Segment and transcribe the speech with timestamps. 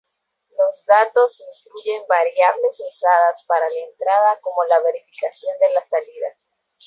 [0.57, 6.35] Los datos incluyen variables usadas para la entrada como la verificación de la salida.